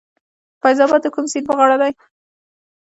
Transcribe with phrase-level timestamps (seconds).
[0.61, 1.91] فیض اباد د کوم سیند په غاړه دی؟